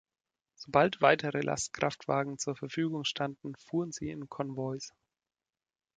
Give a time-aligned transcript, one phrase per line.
[0.55, 4.93] Sobald weitere Lastkraftwagen zur Verfügung standen, fuhren sie in Konvois.